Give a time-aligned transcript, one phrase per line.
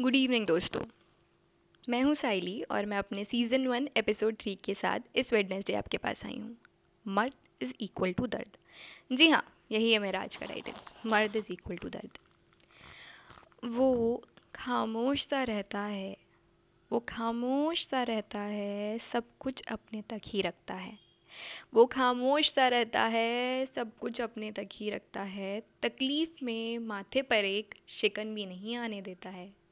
[0.00, 0.80] Good evening दोस्तों।
[1.88, 5.96] मैं हूँ साइली और मैं अपने सीज़न वन एपिसोड थ्री के साथ इस वेडनेसडे आपके
[5.96, 6.56] पास आई हूँ।
[7.08, 8.56] मर्द इज़ इक्वल टू दर्द।
[9.12, 10.72] जी हाँ यही है मेरा आज का टाइटल
[11.06, 12.18] मर्द इज़ इक्वल टू दर्द।
[13.64, 14.24] वो
[14.54, 16.16] खामोश सा रहता है,
[16.92, 20.98] वो खामोश सा रहता है, सब कुछ अपने तक ही रखता है।
[21.74, 27.22] वो खामोश सा रहता है, सब कुछ अपने तक ही रखता है, तकलीफ़ में माथे
[27.22, 29.67] पर एक शिकन भी नहीं आने देता है।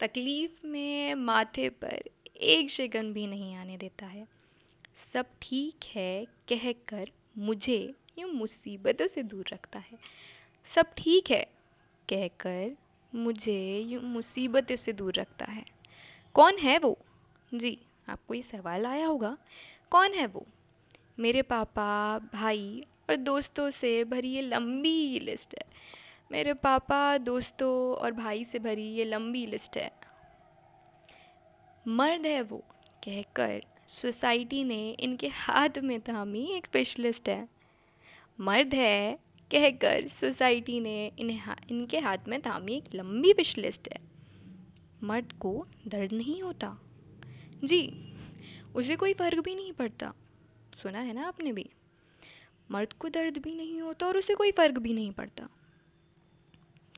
[0.00, 2.02] तकलीफ़ में माथे पर
[2.36, 4.26] एक शिकन भी नहीं आने देता है।
[5.12, 9.98] सब ठीक है कहकर मुझे यूँ मुसीबतों से दूर रखता है।
[10.74, 11.46] सब ठीक है
[12.08, 12.76] कहकर
[13.14, 15.64] मुझे यूँ मुसीबतों से दूर रखता है।
[16.34, 16.98] कौन है वो?
[17.54, 19.38] जी, आपको ये सवाल आया होगा।
[19.90, 20.46] कौन है वो?
[21.18, 25.72] मेरे पापा, भाई और दोस्तों से भरी ये लंबी लिस्ट है।
[26.32, 29.97] मेरे पापा, दोस्तों और भाई से भरी ये लंबी लिस्ट है।
[31.90, 32.58] मर्द है वो
[33.04, 37.48] कहकर सोसाइटी ने इनके हाथ में थामी एक फ़िश लिस्ट है।
[38.40, 39.18] मर्द है
[39.50, 44.00] कहकर सोसाइटी ने इन्हें हा, इनके हाथ में थामी एक लंबी फ़िश लिस्ट है।
[45.02, 46.78] मर्द को दर्द नहीं होता?
[47.64, 48.12] जी
[48.74, 50.14] उसे कोई फ़र्क भी नहीं पड़ता।
[50.82, 51.70] सुना है ना आपने भी?
[52.70, 55.48] मर्द को दर्द भी नहीं होता और उसे कोई फ़र्क भी नहीं पड़ता।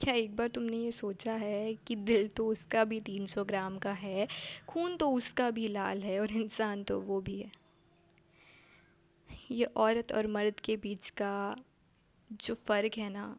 [0.00, 3.78] क्या एक बार तुमने ये सोचा है कि दिल तो उसका भी तीन सौ ग्राम
[3.78, 4.28] का है,
[4.68, 7.52] खून तो उसका भी लाल है और इंसान तो वो भी है?
[9.50, 11.56] ये औरत और मर्द के बीच का
[12.32, 13.38] जो फ़र्क है ना,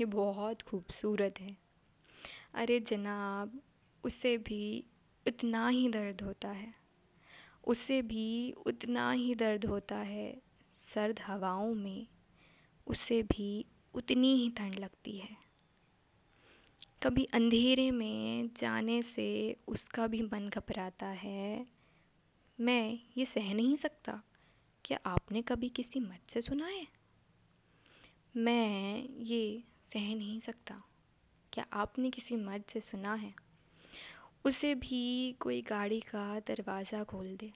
[0.00, 1.56] ये बहुत खूबसूरत है।
[2.54, 3.60] अरे जनाब,
[4.04, 4.84] उसे भी
[5.28, 6.74] उतना ही दर्द होता है।
[7.66, 10.42] उसे भी उतना ही दर्द होता है
[10.78, 12.06] सर्द हवाओं में।
[12.86, 15.45] उसे भी उतनी ही ठंड लगती है।
[17.06, 21.66] कभी अंधेरे में जाने से उसका भी मन घबराता है।
[22.60, 24.22] मैं ये सह नहीं सकता
[24.84, 26.86] क्या आपने कभी किसी मर्द से सुना है?
[28.36, 29.62] मैं ये
[29.92, 30.82] सह नहीं सकता
[31.52, 33.34] क्या आपने किसी मर्द से सुना है?
[34.44, 37.52] उसे भी कोई गाड़ी का दरवाज़ा खोल दे।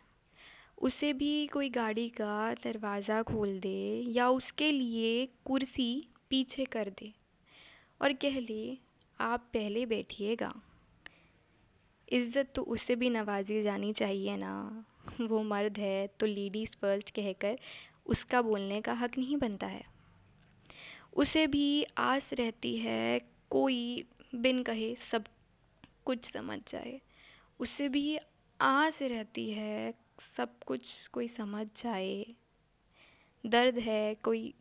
[0.79, 7.13] उसे भी कोई गाड़ी का दरवाज़ा खोल दे या उसके लिए कुर्सी पीछे कर दे
[8.03, 8.90] और कह ले
[9.21, 10.53] आप पहले बैठिएगा।
[12.09, 14.85] इज़्ज़त तो उसे भी नवाजी जानी चाहिए ना।
[15.21, 17.59] वो मर्द है तो लेडीज़ फ़र्स्ट कहकर
[18.07, 19.83] उसका बोलने का हक नहीं बनता है।
[21.17, 23.21] उसे भी आस रहती है
[23.51, 24.05] कोई
[24.35, 25.25] बिन कहे सब
[26.05, 27.01] कुछ समझ जाए।
[27.61, 28.19] उसे भी
[28.61, 29.95] आस रहती है
[30.37, 32.25] सब कुछ कोई समझ जाए।
[33.47, 34.55] दर्द है कोई,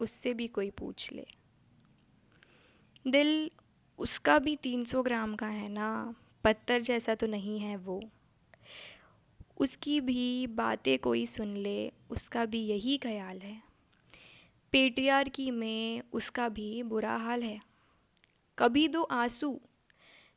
[0.00, 1.26] उससे भी कोई पूछ ले।
[3.06, 3.50] दिल
[3.98, 6.14] उसका भी तीन सौ ग्राम का है ना,
[6.44, 8.02] पत्थर जैसा तो नहीं है वो।
[9.58, 13.62] उसकी भी बातें कोई सुन ले, उसका भी यही ख्याल है।
[14.72, 17.60] पेटियार की में उसका भी बुरा हाल है।
[18.58, 19.60] कभी दो आँसू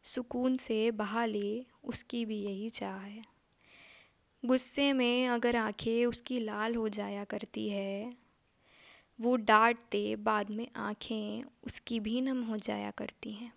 [0.04, 3.24] सुकून से बहा ले, उसकी भी यही चाह है।
[4.46, 8.16] गुस्से में अगर आँखें उसकी लाल हो जाया करती है
[9.22, 13.54] वो डांटते, बाद में आँखें उसकी भी नम हो जाया करती हैं।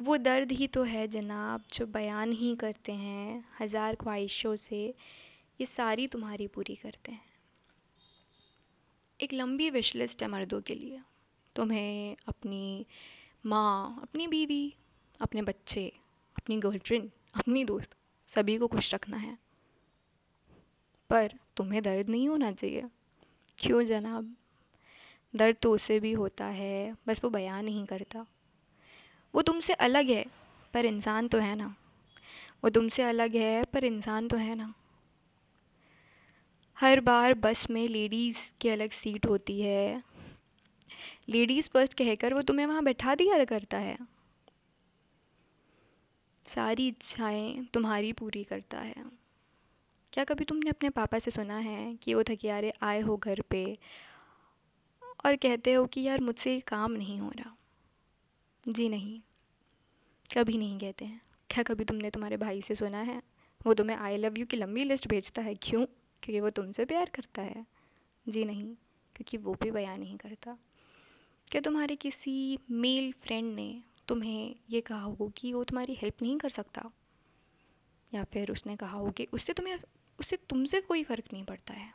[0.00, 4.94] वो दर्द ही तो है जनाब, जो बयान ही करते हैं, हज़ार ख्वाहिशों से,
[5.60, 7.24] ये सारी तुम्हारी पूरी करते हैं।
[9.20, 11.00] एक लंबी विश लिस्ट है मर्दों के लिए।
[11.56, 12.86] तुम्हें अपनी
[13.46, 14.74] माँ, अपनी बीवी,
[15.20, 15.92] अपने बच्चे,
[16.36, 17.90] अपनी गर्लफ्रेंड, अपनी दोस्त,
[18.26, 19.38] सभी को खुश रखना है।
[21.10, 22.84] पर तुम्हें दर्द नहीं होना चाहिए।
[23.62, 24.36] क्यों जनाब?
[25.36, 28.26] दर्द तो उसे भी होता है, बस वो बयान नहीं करता।
[29.34, 30.26] वो तुमसे अलग है,
[30.74, 31.76] पर इंसान तो है ना।
[32.64, 34.74] वो तुमसे अलग है, पर इंसान तो है ना।
[36.78, 40.02] हर बार बस में लेडीज़ की अलग सीट होती है।
[41.28, 43.98] लेडीज़ फ़र्स्ट कहकर वो तुम्हें वहाँ बैठा दिया करता है।
[46.46, 49.21] सारी इच्छाएँ तुम्हारी पूरी करता है।
[50.12, 53.78] क्या कभी तुमने अपने पापा से सुना है कि वो थकियारे आए हो घर पे
[55.26, 57.56] और कहते हो कि यार मुझसे काम नहीं हो रहा?
[58.68, 59.20] जी नहीं,
[60.36, 63.22] कभी नहीं कहते हैं। क्या कभी तुमने तुम्हारे भाई से सुना है?
[63.66, 65.54] वो तुम्हें आई लव यू की लंबी लिस्ट भेजता है?
[65.54, 65.86] क्यों?
[66.22, 67.66] क्योंकि वो तुमसे प्यार करता है।
[68.28, 68.74] जी नहीं,
[69.16, 70.58] क्योंकि वो भी बयान नहीं करता।
[71.48, 76.38] क्या तुम्हारे किसी मेल फ्रेंड ने तुम्हें ये कहा हो कि वो तुम्हारी हेल्प नहीं
[76.38, 76.90] कर सकता?
[78.14, 79.78] या फिर उसने कहा हो कि उससे तुम्हें
[80.20, 81.94] उससे तुमसे कोई फ़र्क नहीं पड़ता है।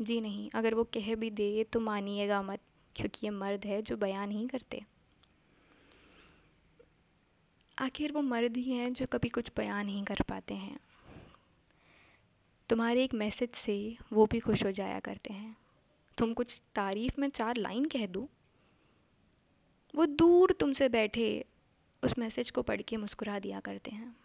[0.00, 2.60] जी नहीं, अगर वो कह भी दे तो मानिएगा मत,
[2.96, 4.84] क्योंकि ये मर्द है जो बयान नहीं करते।
[7.78, 10.80] आखिर वो मर्द ही हैं जो कभी कुछ बयान नहीं कर पाते हैं।
[12.68, 15.56] तुम्हारे एक मैसेज से वो भी खुश हो जाया करते हैं।
[16.18, 18.28] तुम कुछ तारीफ़ में चार लाइन कह दो।
[19.94, 21.44] वो दूर तुमसे बैठे
[22.04, 24.16] उस मैसेज को पढ़ के मुस्कुरा दिया करते हैं।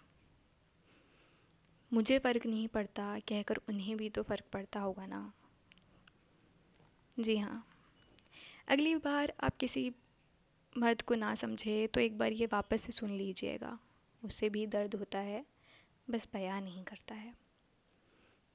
[1.94, 5.32] मुझे फ़र्क नहीं पड़ता, कहकर उन्हें भी तो फ़र्क पड़ता होगा ना।
[7.18, 7.66] जी हाँ।
[8.68, 9.92] अगली बार आप किसी
[10.76, 13.78] मर्द को ना समझे तो एक बार ये वापस से सुन लीजिएगा।
[14.22, 15.44] उससे भी दर्द होता है,
[16.08, 17.34] बस बयां नहीं करता है।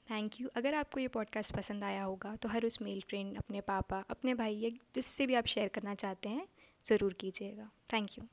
[0.07, 3.61] थैंक यू अगर आपको ये पॉडकास्ट पसंद आया होगा तो हर उस मेल फ्रेंड, अपने
[3.61, 6.47] पापा, अपने भाई, या जिससे भी आप शेयर करना चाहते हैं,
[6.87, 8.25] ज़रूर कीजिएगा। Thank you